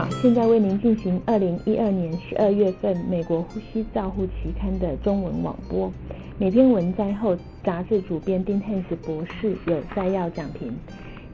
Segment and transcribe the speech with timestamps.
[0.00, 5.92] 好，现在为您进行二零一二年十二月份美国呼吸照护期刊的中文网播。
[6.38, 10.74] 每篇文摘后，杂志主编丁汉斯博士有摘要讲评。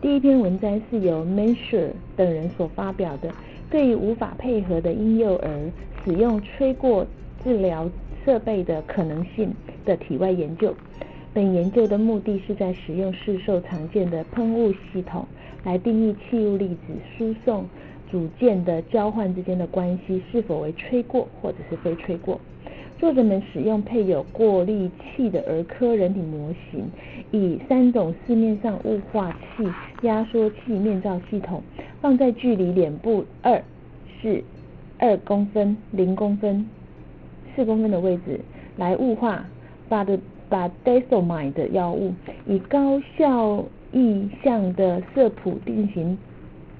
[0.00, 3.32] 第一篇文摘是由 Mansher 等人所发表的，
[3.70, 5.70] 对于无法配合的婴幼儿
[6.04, 7.06] 使用吹过
[7.44, 7.88] 治疗
[8.24, 9.54] 设备的可能性
[9.84, 10.74] 的体外研究。
[11.32, 15.24] 本研究的目的是在使用市售常见的喷雾系统
[15.62, 17.64] 来定义气雾粒子输送
[18.10, 22.40] 组件的交换之间的关系是否为吹过或者是非吹过。
[22.98, 26.84] 作者们使用配有过滤器的儿科人体模型，
[27.30, 29.70] 以三种市面上雾化器、
[30.00, 31.62] 压缩器面罩系统
[32.00, 33.62] 放在距离脸部二
[34.20, 34.42] 是
[34.98, 36.66] 二公分、零公分、
[37.54, 38.40] 四公分的位置
[38.78, 39.44] 来雾化，
[39.90, 40.18] 把的
[40.48, 42.14] 把 d e s o m i 的药物
[42.46, 43.62] 以高效
[43.92, 46.16] 意向的色谱定型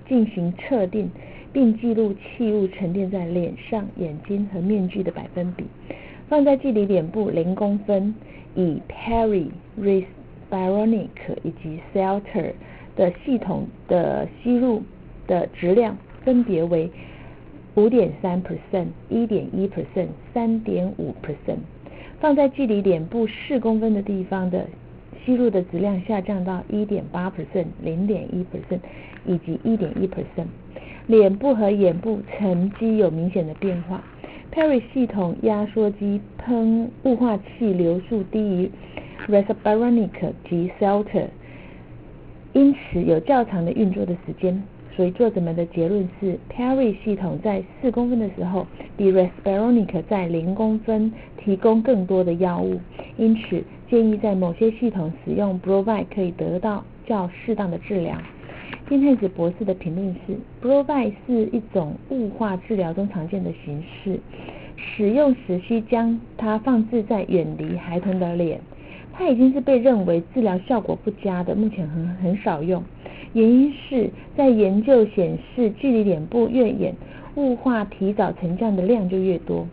[0.08, 1.10] 进行测定，
[1.52, 5.64] 并记录器物沉淀在脸上、眼睛和面具的百分比。
[6.28, 8.14] 放在距离脸部零公分，
[8.54, 9.48] 以 Perry、
[9.80, 11.08] Respironic
[11.42, 12.52] 以及 Celter
[12.96, 14.82] 的系统的吸入
[15.26, 16.90] 的质量分别为
[17.74, 21.58] 五点三 percent、一点一 percent、三点五 percent。
[22.18, 24.66] 放在距离脸部四公分的地方的
[25.26, 28.78] 吸入的质量下降到一点八 percent、零点一 percent
[29.26, 30.46] 以及一点一 percent。
[31.08, 34.02] 脸部和眼部沉积有明显的变化。
[34.52, 38.70] Perry 系统压缩机喷雾化器流速低于
[39.28, 41.26] Respironic 及 Celter，
[42.52, 44.62] 因此有较长的运作的时间。
[44.96, 52.80] 所以作者们的结论是，Perry 系统在四公分的时候，比 Respironic 在零公分提供更多的药物。
[53.18, 58.16] 因此建议在某些系统使用 Brovide 可以得到较适当的治疗。
[58.88, 64.18] 金泰子博士的评论是：Brovide 是一种雾化治疗中常见的形式，
[64.76, 68.60] 使用时需将它放置在远离孩童的脸。
[69.12, 72.82] 它已经是被认为治疗效果不佳的，目前很很少用。
[73.32, 76.94] 原因是在研究显示，距离脸部越远，
[77.36, 79.66] 雾化提早沉降的量就越多。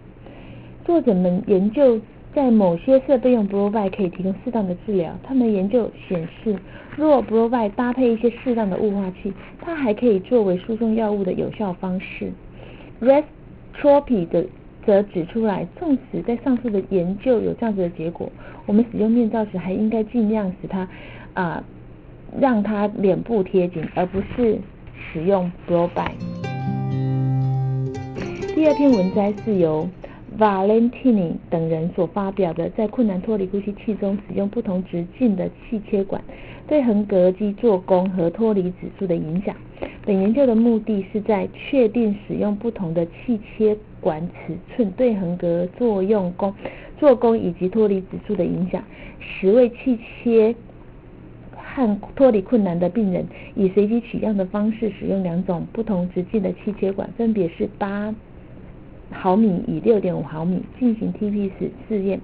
[0.85, 1.99] 作者们研究。
[2.35, 5.15] 在某些设备用 b r o v i 可以提供适当的治疗。
[5.21, 6.57] 他们研究显示，
[6.97, 12.31] 若 b r o v i 搭配一些适当的雾化器，它还可以作为输送药物的有效方式。
[12.99, 14.45] Restropy 的
[14.83, 18.31] 则指出来，纵使在上述的研究有这样子的结果，
[18.65, 20.87] 我们使用面罩时还应该尽量使它
[21.35, 21.63] 啊
[22.39, 24.57] 让它脸部贴紧，而不是
[24.95, 26.15] 使用 b r o v i。
[28.55, 29.87] 第二篇文摘是由。
[30.39, 36.21] Valentini 等人所发表的，在困难脱离呼吸器中使用不同直径的气切管
[36.67, 39.55] 对横膈肌做工和脱离指数的影响。
[40.05, 46.53] 本研究的目的是在确定使用不同的气切管尺寸对横膈作用功
[46.97, 48.83] 做工以及脱离指数的影响。
[49.19, 50.55] 十位气切
[51.55, 58.13] 和脱离困难的病人以随机取样的方式使用两种不同直径的气切管，分别是八。
[59.13, 62.19] 毫米与六点五毫米进行 TP 时试验，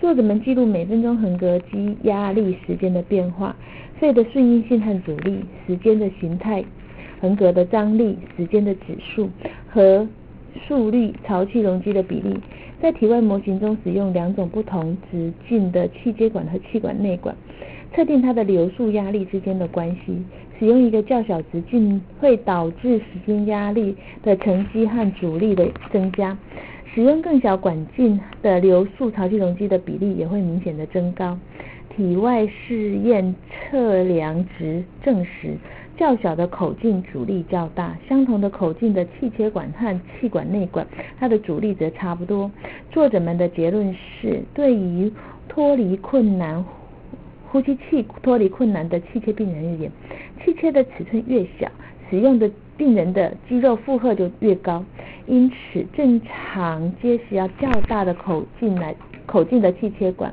[0.00, 3.56] 作者们记录每分钟横膈肌压力时间的变化、
[3.98, 6.64] 肺的顺应性和阻力、时间的形态、
[7.20, 9.28] 横膈的张力、时间的指数
[9.68, 10.06] 和
[10.66, 12.38] 速率潮气容积的比例。
[12.80, 17.36] 在体外模型中使用两种不同直径的气接管和气管内管，
[17.94, 20.22] 测定它的流速压力之间的关系。
[20.58, 26.36] 使用一个较小直径会导致时间压力的沉积和阻力的增加，
[26.94, 31.38] 使用更小管径的流速潮气容积的比例也会明显的增高。
[31.96, 35.56] 体外试验测量值证实，
[35.96, 40.86] 较小的口径阻力较大，相同的口径的气切管和气管内管，
[41.18, 42.50] 它的阻力则差不多。
[42.90, 45.10] 作者们的结论是，对于
[45.48, 46.62] 脱离困难。
[47.50, 49.90] 呼吸器脱离困难的气切病人而言，
[50.44, 51.68] 气切的尺寸越小，
[52.08, 54.84] 使用的病人的肌肉负荷就越高。
[55.26, 58.94] 因此，正常皆需要较大的口径来
[59.26, 60.32] 口径的气切管。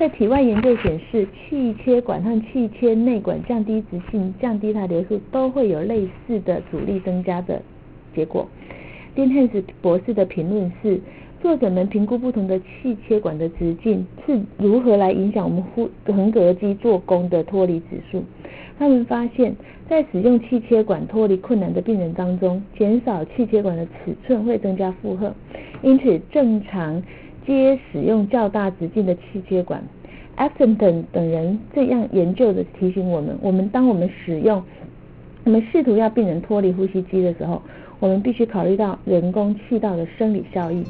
[0.00, 7.62] 在体外研究显示，气切管和气切内管降低直径、降低它流速，都会有类似的阻力增加的
[8.16, 8.48] 结果。
[9.14, 11.00] 丁汉斯博士的评论是。
[11.40, 18.24] 作者们评估不同的气切管的直径是如何来影响我们呼横膈肌做工的脱离指数。
[18.76, 19.54] 他们发现，
[19.88, 25.32] 在使用气切管脱离困难的病人当中，减少气切管的尺寸会增加负荷，
[25.82, 27.02] 因此正常
[27.46, 29.82] 皆使用较大直径的气切管。
[30.36, 34.62] Afton 等人这样研究的提醒我们：，我们当我们使用，
[35.44, 37.62] 我们试图要病人脱离呼吸机的时候，
[38.00, 40.84] 我们必须考虑到人工气道的生理效益。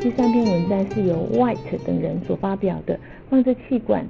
[0.00, 2.98] 第三篇文章是由 White 等人所发表的
[3.28, 4.06] 放置气管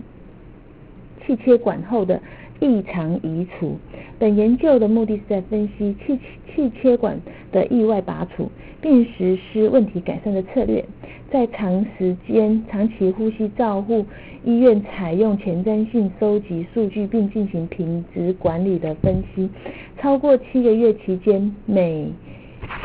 [1.25, 2.21] 气切管后的
[2.61, 3.79] 异常移除。
[4.19, 6.19] 本研究的目的是在分析气
[6.55, 7.21] 气切管
[7.53, 10.85] 的意外拔除，并实施问题改善的策略。
[11.31, 14.07] 在长时间长期呼吸照护
[14.45, 19.51] 医院采用前瞻性收集数据，并进行品质管理的分析。
[19.99, 22.09] 超过七个月期间，每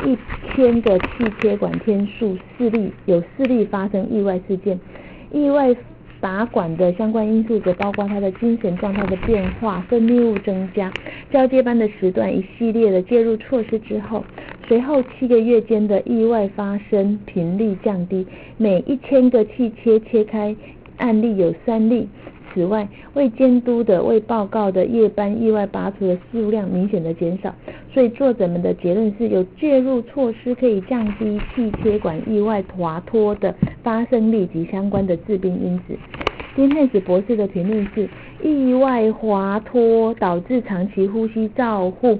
[0.04, 0.18] 一
[0.54, 1.06] 天的气
[1.40, 4.78] 切管天数四例，有四例发生意外事件。
[5.32, 5.74] 意外
[6.22, 10.90] 拔管的相关因素则包括他的精神状态的变化、分泌物增加、
[11.32, 14.24] 交接班的时段一系列的介入措施之后，
[14.68, 18.24] 随后七个月间的意外发生频率降低，
[18.56, 20.54] 每一千个气切切开
[20.98, 22.08] 案例有三例。
[22.54, 27.52] 此外，未监督的、未报告的夜班意外拔除的数量明显的减少，
[27.94, 35.98] 所以作者们的结论是有介入措施可以降低气切管意外滑脱的发生率及相关的致病因子。
[36.54, 38.08] 丁汉斯博士的评论是：
[38.42, 42.18] 意外滑脱导致长期呼吸照护。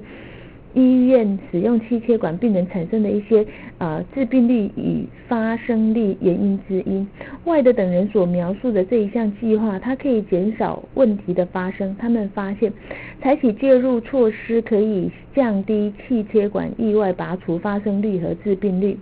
[0.75, 3.45] 医院使用气切管病人产生的一些
[3.77, 7.05] 呃致病率与发生率原因之一。
[7.43, 11.95] 外的等人所描述的这一项计划，它可以减少问题的发生。
[11.99, 12.73] 他们发现，
[13.21, 18.97] 采取介入措施可以降低气切管意外拔除发生率和致病率。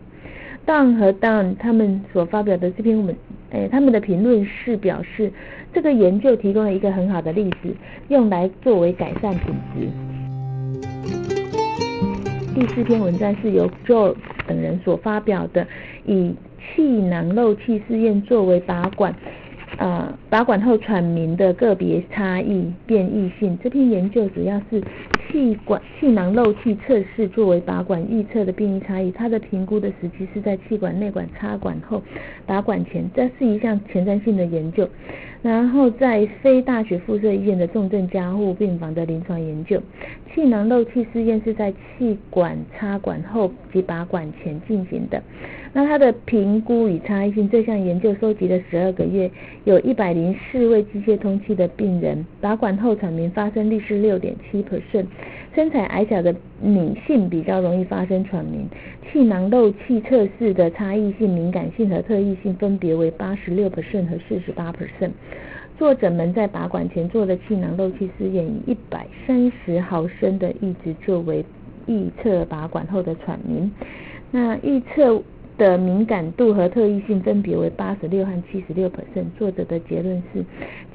[0.66, 3.16] Dan 和 Dan 他们所发表的这篇文，
[3.50, 5.32] 诶，他们的评论是表示，
[5.74, 7.76] 这个研究提供了一个很好的例子，
[8.10, 9.90] 用来作为改善品质。
[12.54, 14.14] 第四篇文章是由 Joe
[14.46, 15.66] 等人所发表的，
[16.06, 19.16] 以气囊漏气试验作为拔管，
[19.78, 23.58] 呃，拔管后喘鸣的个别差异变异性。
[23.64, 24.82] 这篇研究主要是
[25.32, 29.10] 气管气囊漏气测试作为拔管预测的变异差异。
[29.12, 32.04] 它的评估的时期是在气管内管插管后
[32.46, 34.88] 拔管前，这是一项前瞻性的研究。
[35.42, 39.82] 然后在非大学附设医院的重症加护病房的临床研究，
[40.32, 45.24] 气囊漏气试验是在气管插管后及拔管前进行的。
[45.74, 49.32] 那它的评估与差异性，这项研究收集了十二个月，
[49.64, 55.06] 有一百零四位机械通气的病人，拔管后喘鸣发生率是六点七 percent。
[55.54, 58.68] 身材矮小的女性比较容易发生喘鸣。
[59.12, 65.12] 气囊漏气测试的差异性、敏感性和特异性分别为八十六 percent 和四十八 percent。
[65.78, 71.44] 作者们在拔管前做的气囊漏气试验，以一百三十毫升的阈值作为
[71.88, 73.72] 预测拔管后的喘鸣。
[74.34, 75.22] 那预测
[75.58, 79.26] 的敏感度和特异性分别为八十六和七十六 percent。
[79.38, 80.44] 作者的结论是，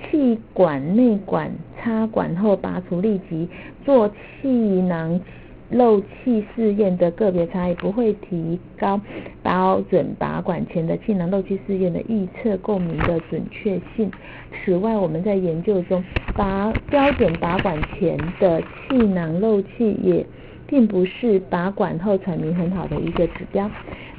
[0.03, 3.49] 气管内管插管后拔除立即
[3.85, 4.09] 做
[4.41, 5.21] 气囊。
[5.69, 9.01] 漏气试验的个别差异不会提高
[9.43, 14.09] 标准拔管前的气囊漏气试验的预测共鸣的准确性。
[14.53, 16.05] 此外，我们在研究中，
[16.37, 20.25] 拔标准拔管前的气囊漏气也
[20.69, 23.69] 并不是拔管后喘鸣很好的一个指标。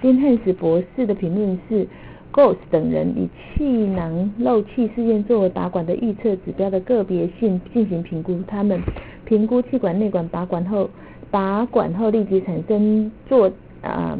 [0.01, 1.87] 丁汉斯博士的评论是
[2.31, 8.81] ，Goss 等人以气囊漏气事件作为拔管的预测指标的个别性进行评估，他们
[9.25, 10.89] 评估气管内管拔管后。
[11.29, 13.51] 拔管后立即产生做
[13.81, 14.17] 啊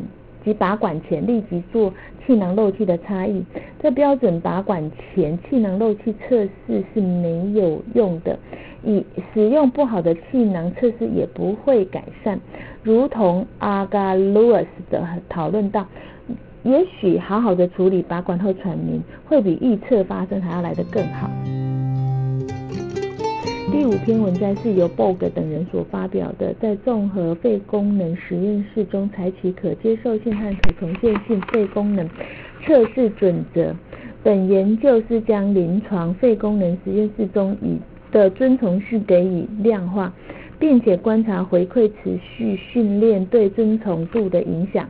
[0.48, 1.94] 及拔管前立即做
[2.26, 3.44] 气囊漏气的差异，
[3.84, 8.40] 在标准拔管前气囊漏气测试是没有用的，
[8.82, 12.40] 以使用不好的气囊测试也不会改善。
[12.82, 15.86] 如同阿嘎鲁斯的讨论到，
[16.64, 21.30] 也许好好的处理拔管后喘鸣，会比预测发生还要来得更好。
[23.70, 32.10] 第五篇文章是由 Bog 等人所发表的，在综合肺功能实验室中采取可接受性和可重现性肺功能
[32.66, 33.76] 测试准则。
[34.24, 37.78] 本研究是将临床肺功能实验室中以
[38.10, 40.14] 的遵从性给予量化，
[40.58, 44.88] 并且观察回馈持续训练对遵从度的影响。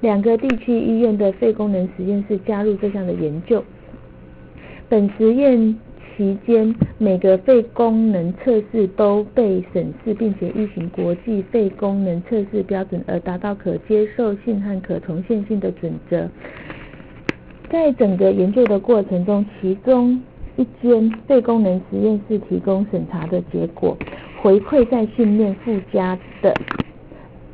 [0.00, 3.64] 两个地区医院的肺功能实验室加入这项的研究。
[4.88, 5.76] 本实验。
[6.20, 16.28] 期间，每个肺功能测试都被审视，并且依循国际肺功能测试标准而达到可接受性和可重现性的准则。
[17.70, 20.22] 在整个研究的过程中，其中
[20.56, 23.96] 一间肺功能实验室提供审查的结果，
[24.42, 26.52] 回馈在训练附加的。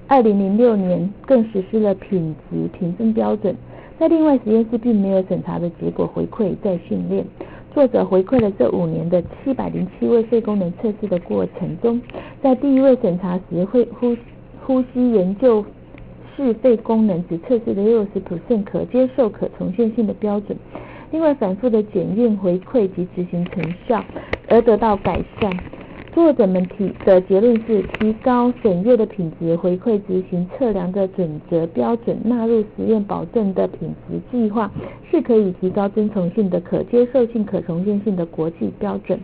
[0.08, 3.54] 二零零六年更实施了品质评分标准。
[3.98, 7.24] 在另外实验室并没有审查的结果，回馈在训练。
[7.76, 12.00] 作者回馈了这五年的七百零七位肺功能测试的过程中，
[12.42, 14.16] 在第一位审查时会呼
[14.64, 15.62] 呼吸研究
[16.34, 20.56] 室肺功能只测试的又是普适可接受、可重现性的标准。
[21.10, 24.02] 另外，反复的检验回馈及执行成效
[24.48, 25.54] 而得到改善。
[26.16, 34.72] 作者们提的结论是：提高审阅的品质、回馈执行测量的准则标准、纳入实验保证的品质计划，
[35.10, 39.20] 是可以提高遵从性的可接受性、可重现性的国际标准。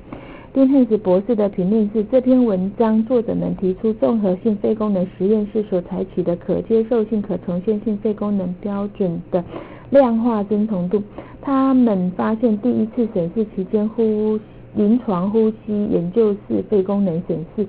[0.52, 9.42] 丁汉斯博士的评论是：这篇文章作者们提出综合性肺功能实验室所采取的可接受性、可重现性肺功能标准的
[9.88, 11.02] 量化遵从度。
[11.40, 14.42] 他们发现第一次审视期间呼吸
[14.74, 17.66] 临床呼吸研究室肺功能审视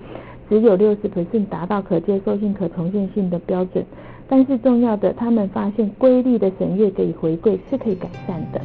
[0.50, 3.84] 只有六十 percent 达到可接受性、可重现性的标准。
[4.28, 8.62] 但是重要的，他们发现规律的审阅给回馈是可以改善的。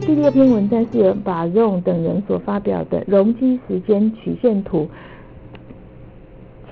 [0.00, 4.88] 第六篇文章是由把用等人所发表的容积时间曲线图，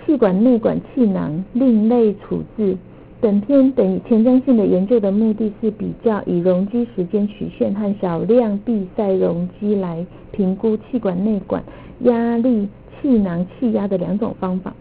[0.05, 2.77] 气管内管气囊另类处置。
[3.23, 11.63] 本篇等于前瞻性的研究的目的是比较以容积时间曲线和小量闭塞容积来评估气管内管
[12.01, 12.69] 压力、
[13.01, 14.75] 气囊气压的两种方法。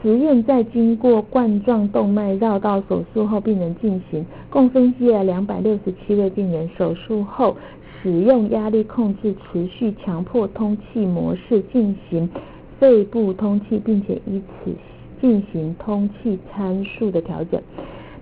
[0.00, 7.56] 实验在经过冠状动脉绕道手术后病人进行，共分析了两百六十七位病人手术后。
[8.00, 12.30] 使用压力控制持续强迫通气模式进行
[12.78, 14.70] 肺部通气，并且以此
[15.20, 17.60] 进行通气参数的调整。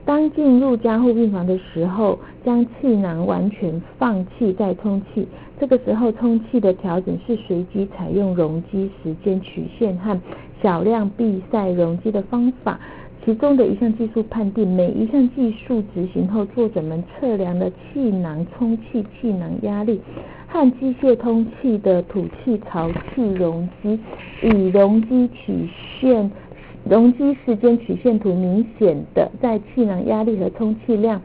[0.05, 5.27] 当进入加护病房的时候，将气囊完全放气再充气。
[5.59, 10.21] 这个时候充气的调整是随机采用容积时间曲线和
[10.63, 12.79] 小量闭塞容积的方法。
[13.25, 20.01] 其中的一项技术判定，每一项技术执行后，作者们测量了气囊充气、气囊压力
[20.47, 23.99] 和机械通气的吐气槽气容积，
[24.43, 26.31] 以容积曲线、
[26.89, 31.21] 容积时间曲线图明显的在气囊压力和充气量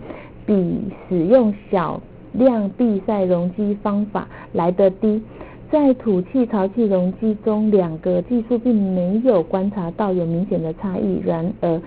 [0.46, 2.02] 比使用小
[2.34, 5.22] 量闭塞容积方法来得低。
[5.70, 11.22] 在吐气槽气容积中，两个技术并没有观察到有明显的差异。
[11.24, 11.82] 然而，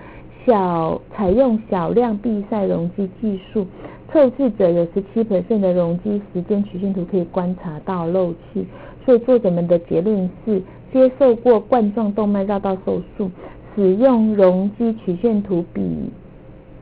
[0.45, 3.67] 小采用小量闭塞容积技术，
[4.11, 8.65] 测试者有十七的容积时间曲线图可以观察到漏气。
[9.05, 13.29] 所以，作者们的结论是：接受过冠状动脉绕道手术，
[13.75, 16.09] 使用容积曲线图比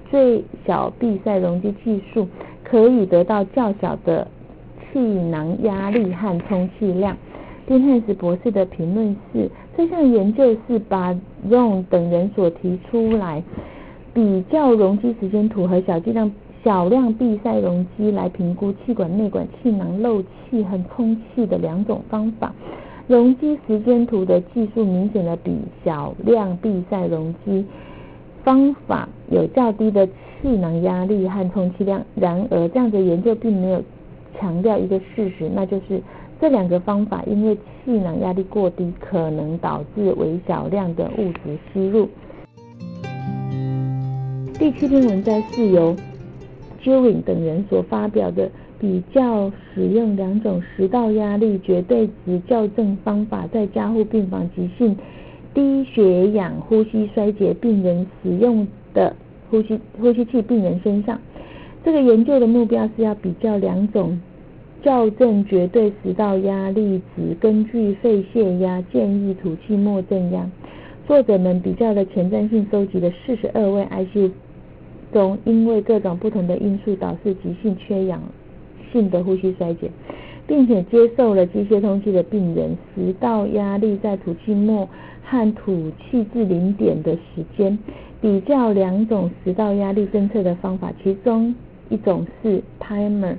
[0.09, 2.27] 最小闭塞容积技术
[2.63, 4.27] 可以得到较小的。
[4.93, 7.17] 气囊压力和充气量。
[7.65, 11.19] 丁汉斯博士的评论是：这项研究是把
[11.49, 13.41] 用等人所提出来
[14.13, 16.31] 比较容积时间图和小剂量
[16.63, 22.53] 小量闭塞容积来评估气管内管气囊漏气和充气的两种方法。
[23.07, 25.51] 容积时间图的技术明显的比
[25.83, 27.65] 小量闭塞容积
[28.43, 32.03] 方法有较低的气囊压力和充气量。
[32.15, 33.81] 然而，这样的研究并没有。
[34.39, 36.01] 强调一个事实，那就是
[36.41, 42.09] 这两个方法因为气囊压力过低，可能导致微小量的物质吸入。
[44.55, 45.95] 第七篇文章是由
[46.81, 48.49] Jewin 等人所发表的，
[48.83, 54.93] 比较使用两种食道压力绝对值校正方法在加护病房急性
[55.53, 59.15] 低血氧呼吸衰竭病人使用的
[59.49, 61.17] 呼吸呼吸器病人身上。
[61.81, 64.19] 这个研究的目标是要比较两种
[64.83, 70.45] 校正绝对食道压力值，根据肺泄压建议吐气末正压。
[71.07, 74.31] 作者们比较了前瞻性收集的四十二位 ICU
[75.13, 78.21] 中因为各种不同的因素导致急性缺氧
[78.93, 79.91] 性的呼吸衰竭，
[80.47, 84.87] 并且接受了机械通气的病人食道压力在吐气末
[85.25, 87.77] 和吐气至零点的时间，
[88.21, 91.53] 比较两种食道压力侦测的方法，其中。
[91.89, 93.35] 一种是 timer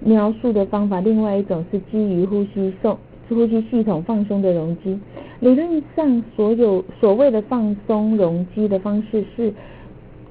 [0.00, 4.98] 描述的方法，另外一种是基于呼吸送呼吸系统放松的容积。
[5.38, 9.52] 理论上，所有所谓的放松容积的方式是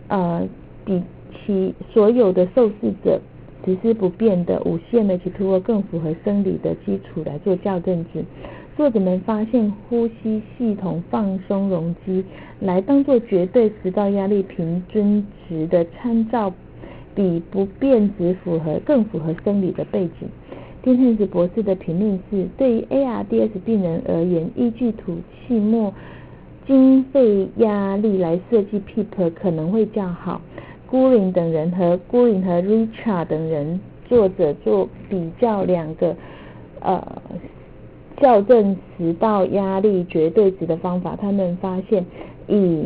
[0.09, 0.45] 呃
[0.83, 1.01] 比
[1.45, 3.21] 其所有的受试者
[3.65, 8.23] 实施不变的五 cmH2O 更符合生理的基础来做校正值。
[8.77, 12.23] 作者们发现，呼吸系统放松容积
[12.59, 16.53] 来当做绝对食道压力平均值的参照。
[17.15, 20.27] 比不变值符合更符合生理的背景。
[20.83, 25.15] 丁汉子博士的评论是：对于 ARDS 病人而言，依据吐
[25.47, 25.93] 气末
[26.67, 30.41] 经肺压力来设计 PEEP 可能会较好。
[30.95, 36.15] Gurin 等人和 Gurin 和 Richard 等人作者做比较两个
[36.79, 37.21] 呃
[38.21, 42.05] 校正食道压力绝对值的方法，他们发现
[42.47, 42.85] 以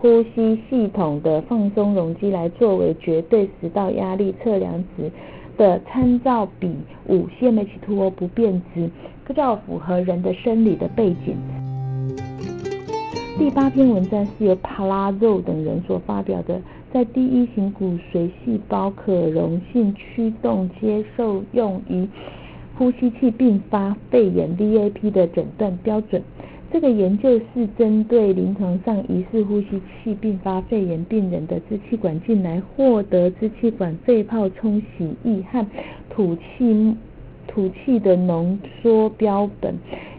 [0.00, 5.08] 呼吸系统的放松容积来作为绝对食道压力测量值
[5.56, 6.74] 的参照比
[7.06, 8.90] 五 cmH2O 不变值，
[9.24, 11.36] 比较符合人的生理的背景。
[13.38, 16.60] 第八篇文章是由帕拉肉等人所发表的，
[16.96, 22.08] 在第一型骨髓细胞可溶性驱动接受用于
[22.74, 26.22] 呼吸器并发肺炎 VAP 的诊断标准。
[26.72, 35.66] 这个研究是针对临床上疑似呼吸器并发肺炎病人的支气管镜来获得支气管肺泡冲洗液和
[36.08, 36.96] 吐气
[37.46, 39.74] 吐气的浓缩标本，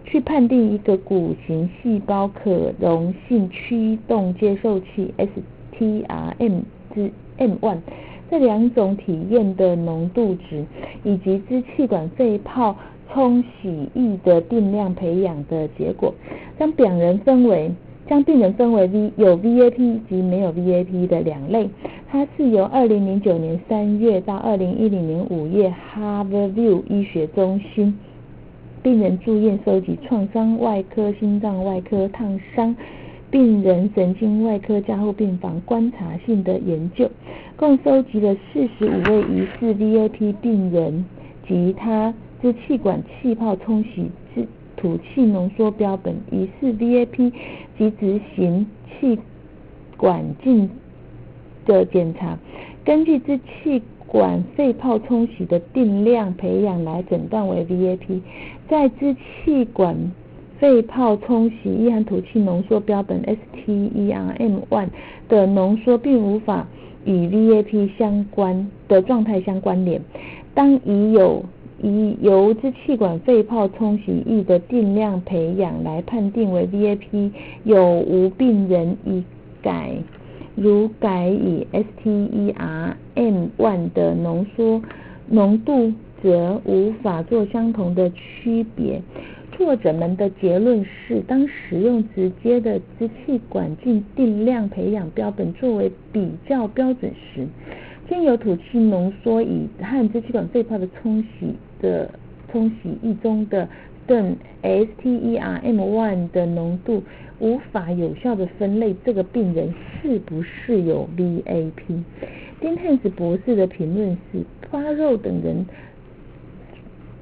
[0.05, 5.31] 去判定一个骨型细胞可溶性驱动接受器 S
[5.77, 6.61] T.R.M.
[6.93, 7.77] 之 M1
[8.29, 10.65] 这两种体验的浓度值，
[11.03, 12.75] 以及支气管肺泡。
[13.13, 16.13] 冲洗液的定量培养的结果，
[16.59, 17.71] 将病人分为
[18.05, 21.69] 将病人分为 V 有 VAP 及没有 VAP 的两类。
[22.11, 27.97] 它是由二零零九年三月到二零一零年五月 Harvard View 医学中心
[28.83, 32.75] 病人住院收集创伤外科、心脏外科、烫伤
[33.29, 37.09] 病人神经外科加护病房观察性的研究，
[37.55, 41.05] 共收集了四十五位疑似 VAP 病人
[41.47, 42.13] 及他。
[42.39, 47.33] 支气管气泡冲洗之吐气浓缩标本，疑似 VAP
[47.75, 49.17] 及执行气
[49.97, 50.69] 管镜
[51.65, 52.37] 的检查，
[52.85, 58.21] 根据支气管肺泡冲洗的定量培养来诊断为 VAP。
[58.69, 59.95] 在支气管
[60.59, 64.87] 肺泡冲洗液和吐气浓缩标本 STERM1
[65.29, 66.67] 的浓缩并无法
[67.05, 70.01] 与 VAP 相关的状态相关联。
[70.53, 71.43] 当已有
[71.83, 77.31] 以由支气管肺泡冲洗液的定量培养来判定为 VAP，
[77.63, 79.23] 有无病人已
[79.61, 79.95] 改
[80.55, 84.81] 如改以 STERM1 的浓缩
[85.29, 85.93] 浓度，
[86.23, 88.99] 则无法做相同的区别。
[89.57, 97.47] 作者们的结论是，当使用直接的支气管镜定量培养标本作为比较标准时，
[98.07, 102.07] 经由吐气浓缩以和支气管肺泡的冲洗的
[102.51, 103.67] 冲洗液中的
[104.05, 107.01] 等 STERM1 的浓度，
[107.39, 111.71] 无法有效的分类这个病人是不是有 VAP。
[112.61, 115.65] 丁汉斯博士的评论是：花肉等人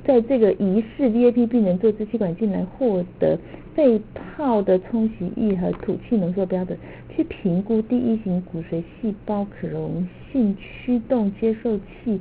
[0.06, 3.38] 在这个疑似 VAP 病人做支气管镜来获得
[3.74, 6.78] 肺泡的冲洗液和吐气浓缩标准，
[7.16, 12.20] 去评估第一型骨髓细胞可溶性驱动接受器。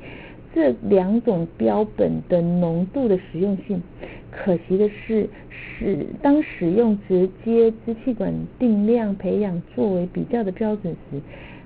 [0.55, 3.83] 这两种标本的浓度的实用性，
[4.31, 11.21] 可惜的是，使当使用直接支气管定量培养作为比较的标准时，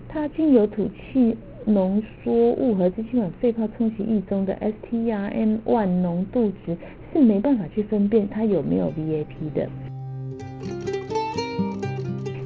[0.08, 1.36] 它经由吐气
[1.68, 4.56] 浓缩物和支气管肺泡冲洗液中的
[4.90, 6.74] STRM1 浓度值
[7.12, 9.68] 是没办法去分辨它有没有 VAP 的。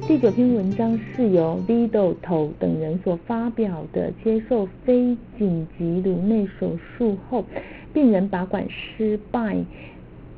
[0.05, 7.45] 第九篇文章是由 Vido 头等人所发表的，接受非紧急颅内手术后
[7.93, 9.57] 病人拔管失败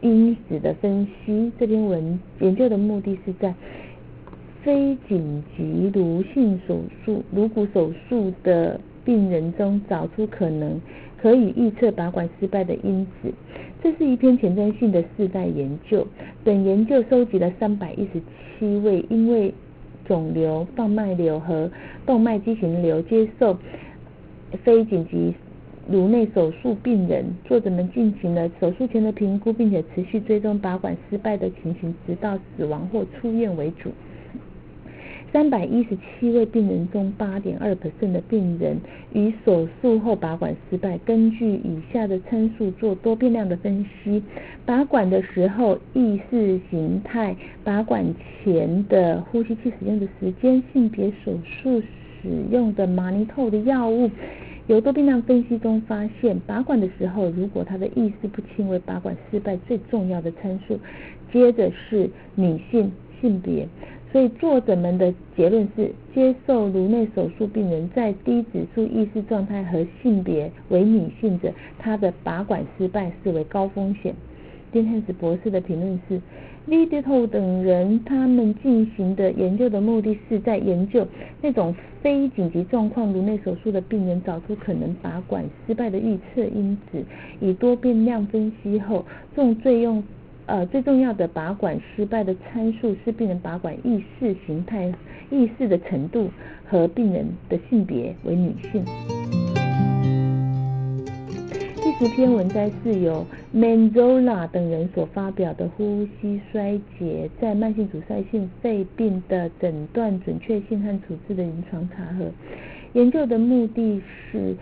[0.02, 1.52] 因子的分析。
[1.58, 3.56] 这篇文研究的目的是在
[4.66, 10.82] 非紧急颅性手术颅骨手术的病人中找出可能
[11.22, 13.32] 可以预测拔管失败的因子。
[13.84, 16.08] 这是一篇前瞻性的四代研究。
[16.44, 18.20] 本研究收集了三百一十
[18.58, 19.54] 七位因为
[20.04, 21.70] 肿瘤、放脉瘤和
[22.04, 23.56] 动脉畸形瘤接受
[24.64, 25.32] 非紧急
[25.92, 33.92] 颅内手术病人，作者们进行了手术前的评估，并且持续追踪拔管失败的情形，直到死亡或出院为主。
[35.36, 38.80] 三百一十七位病人中，八点二 percent 的病人
[39.12, 40.98] 与手术后拔管失败。
[41.00, 44.24] 根据以下的参数做多变量的分析：
[44.66, 48.06] 拔管的时候意识形态、拔管
[48.46, 54.10] 前的呼吸器使用的时间、性别、手术使用的马尼透的药物。
[54.68, 60.80] 由多变量分析中发现，拔管的时候，如果他的意识不清为拔管失败最重要的参数。
[61.34, 63.68] 接着是女性性别。
[64.16, 74.16] 所以作者们的结论是，接受颅内手术病人在低指数意识状态和性别为女性者，他的拔管失败视为高风险。
[74.72, 76.22] 丁汉斯博士的评论是
[76.66, 81.06] v i d t o 等人他们进行的研究的目的是在研究
[81.42, 87.04] 那种非紧急状况颅内手术的病人找出可能拔管失败的预测因子，
[87.42, 90.02] 以多变量分析后，重最用。
[90.48, 94.94] 呃最重要的拔管失败的参数是病人拔管意识形态、
[95.30, 96.30] 意识的程度
[96.68, 98.86] 和病人的性别为女性。
[101.86, 112.26] 第十篇文摘是由 Manzola 等人所发表的呼吸衰竭在慢性阻塞性肺病的诊断准确性和处置的临床查核。
[112.94, 114.56] 研究的目的是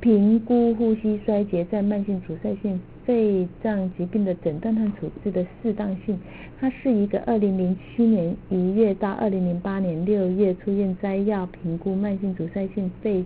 [0.00, 6.18] 评估呼吸衰竭在慢性阻塞性肺脏疾病的诊断和处置的适当性。
[6.60, 13.24] 它是一个2007年1月到2008年6月出院摘要评估慢性阻塞性肺。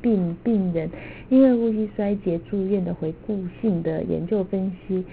[0.00, 0.88] 病病人
[1.28, 5.04] 因为呼吸衰竭住院的回顾性的研究分析，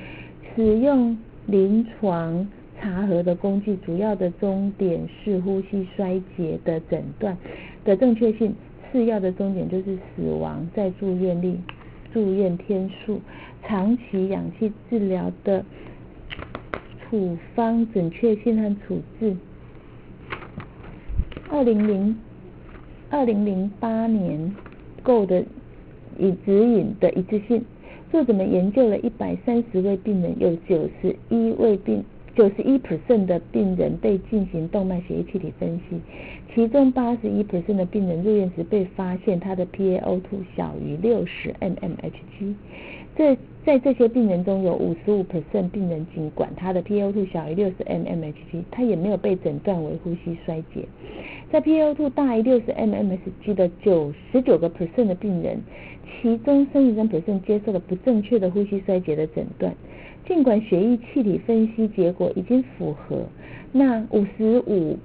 [0.56, 2.48] 使用临床
[2.80, 7.36] 查核的工具，主要的终点是呼吸衰竭的诊断
[7.84, 8.54] 的正确性，
[8.91, 11.58] 次要的终点就是死亡在住院率、
[12.13, 13.20] 住院天数、
[13.67, 15.63] 长期氧气治疗的
[17.01, 19.36] 处方准确性和处置。
[21.49, 22.17] 二零零
[23.10, 24.54] 二零零八年。
[25.04, 25.45] 够的
[26.17, 27.63] 以指引的一致性，
[28.12, 32.04] 作者们研究了一百三十位病人，有九十一位病
[32.36, 36.01] 九十一 percent 的病人被进行动脉血液气体分析，
[36.56, 40.21] 其中八十一 percent 的病人入院时被发现他的 PaO2
[40.58, 42.56] 小于六十 mmHg。
[43.17, 50.86] 这在这些病人中有五十五 percent 病人尽管他的 PaO2 小于六十 mmHg，他也没有被诊断为呼吸衰竭。
[51.51, 55.60] 在 PaO2 大于六十 mmHg 的九十九个 percent 的病人，
[56.21, 59.73] 其中三十三 percent 接受了不正确的呼吸衰竭的诊断。
[60.28, 63.23] 尽管血液气体分析结果已经符合，
[63.71, 64.97] 那五十五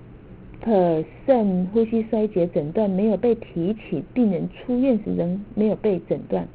[0.65, 6.47] percent 呼吸衰竭诊断没有被提起，病人出院时仍没有被诊断。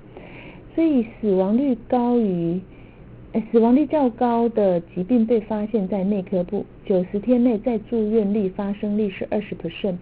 [0.75, 2.59] 所以死亡率高于，
[3.31, 9.95] 呃死亡率较高的疾病被发现在内科部，九十天内在住院率发生率是二十 percent，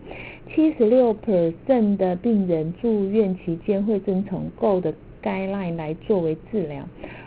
[0.54, 6.84] 七十六 percent 的病人住院期间会遵从 GO 的 guideline 来作为治疗，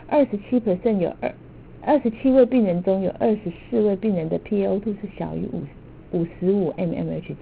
[0.07, 1.33] 二十七 percent 有二
[1.81, 5.61] 二十七位病人中有二十四位病人的 PO2 是小于五
[6.11, 7.35] 五十五 mmHg。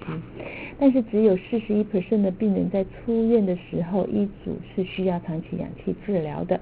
[0.77, 6.59] 但是只有四十一 percent 的病人在出院的时候，医嘱是需要长期氧气治疗的。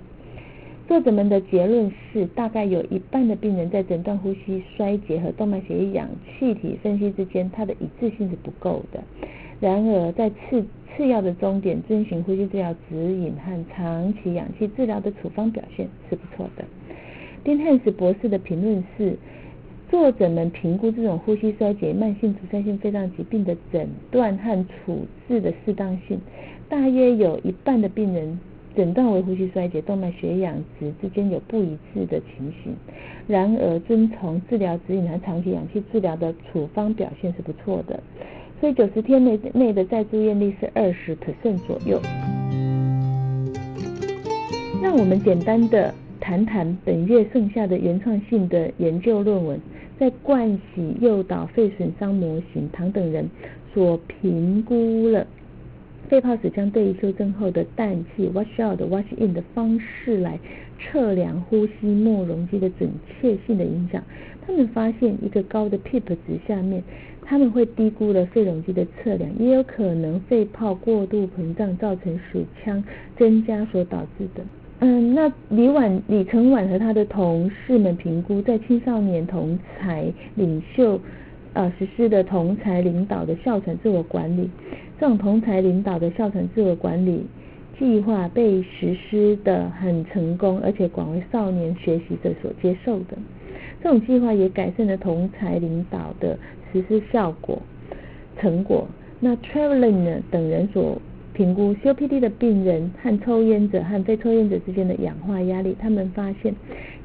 [0.87, 9.01] 作者们的结论是，大概有一半的病人在诊断呼吸衰竭和动脉血液氧气体分析之间，它的一致性是不够的。
[9.59, 10.63] 然而，在次
[10.95, 16.65] 次要的终点遵循呼吸治疗指引和长期氧气治疗的处方表现是不错的。
[17.43, 19.17] 丁汉斯博士的评论是。
[19.93, 26.19] 作者们评估这种呼吸衰竭、慢性阻塞性肺脏疾病的诊断和处置的适当性，
[26.67, 28.39] 大约有一半的病人
[28.75, 32.73] 诊断为呼吸衰竭，动脉血氧值之间有不一致的情形。
[33.27, 38.01] 然而，遵从治疗指引和长期氧气治疗的处方表现是不错的。
[38.59, 42.01] 所以，九十天内内的再住院率是二十 percent 左右。
[44.81, 49.59] 让我们简单的谈谈本月剩下的原创性的研究论文。
[49.99, 53.29] 在灌洗诱导肺损伤模型，唐等人
[53.73, 55.25] 所评估了
[56.09, 60.37] 肺泡水腔对于修正后的氮气 wash out wash in 的方式来
[60.79, 64.03] 测量呼吸末容积的准确性的影响。
[64.45, 66.83] 他们发现一个高的 PEEP 值下面，
[67.21, 72.83] 他们会低估了肺容积的测量，也有可能肺泡过度膨胀造成水腔
[73.17, 74.43] 增加所导致的。
[74.85, 80.99] 嗯，那李婉、李成婉和他的同事们评估，在青少年同才领袖
[81.53, 84.49] 呃实施的同才领导的哮喘自我管理，
[84.99, 87.25] 这种同才领导的哮喘自我管理
[87.79, 93.17] 计划被实施的很成功，而且广为少年学习者所接受的。
[93.81, 96.37] 这种计划也改善了同才领导的
[96.73, 97.57] 实施效果
[98.37, 98.85] 成果。
[99.21, 101.01] 那 Traveling 呢等人所。
[101.33, 106.53] 评估 COPD 的病人和抽烟者和非抽烟者之间的氧化压力，他们发现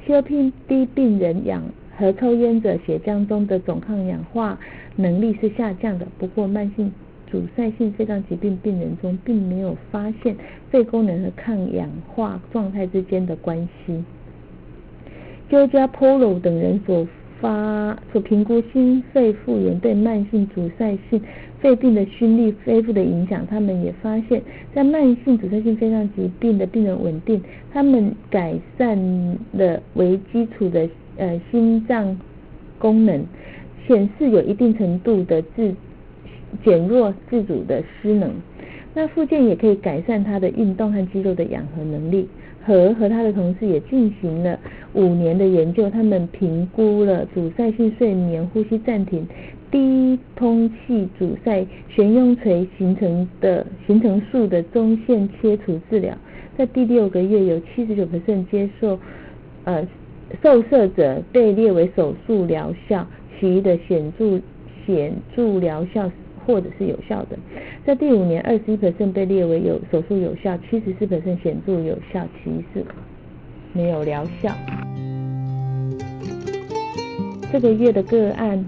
[0.07, 1.62] COPD 病人氧
[1.97, 4.59] 和抽烟者血浆中的总抗氧化
[4.97, 6.07] 能力是下降的。
[6.19, 6.93] 不过，慢性
[7.31, 10.37] 阻塞性肺脏疾病病人中并没有发现
[10.71, 14.05] 肺功能和抗氧化状态之间的关系。
[15.51, 17.09] Georgia Polo 等人所
[17.41, 21.21] 发所评估心肺复原对慢性阻塞性
[21.61, 24.40] 肺病的心力恢复的影响，他们也发现，
[24.75, 27.42] 在慢性阻塞性肺脏疾病的病人稳定，
[27.73, 32.18] 他们改善了为基础的呃心脏
[32.79, 33.25] 功能，
[33.87, 35.75] 显示有一定程度的自
[36.64, 38.31] 减弱自主的失能。
[38.94, 42.29] 那附件也可以改善他的运动和肌肉的养合能力。
[42.64, 44.59] 和和他的同事也进行了
[44.92, 49.27] 五年的研究，他们评估了阻塞性睡眠呼吸暂停
[49.70, 56.16] 低通气阻塞悬雍垂形成的形成术的中线切除治疗，
[56.57, 58.04] 在第六个月有七十九
[58.50, 58.98] 接受
[59.64, 59.87] 呃
[60.42, 63.07] 受射者被列为手术疗效，
[63.38, 64.40] 其余的显著
[64.87, 66.11] 显著疗效。
[66.46, 67.38] 或者是有效的，
[67.85, 68.76] 在第五年，二十一
[69.12, 71.07] 被列为有手术有效，七十四
[71.42, 72.83] 显著有效，其余是
[73.74, 74.50] 没有疗效。
[77.52, 78.64] 这个月的个案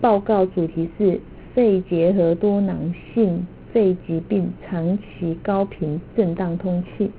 [0.00, 1.20] 报告主题是
[1.54, 7.10] 肺结核多囊性肺疾病长期高频震荡通气。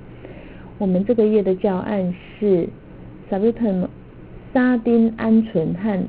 [0.78, 2.68] 我们这个月的教案是
[3.30, 3.86] Sabutam
[4.52, 6.02] 沙丁胺醇和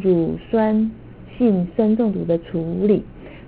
[0.00, 0.90] 乳酸
[1.36, 3.02] 性酸中毒的处理。